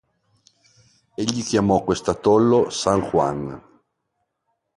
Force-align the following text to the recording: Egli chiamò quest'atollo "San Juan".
Egli 1.15 1.43
chiamò 1.43 1.83
quest'atollo 1.83 2.71
"San 2.71 3.01
Juan". 3.01 3.61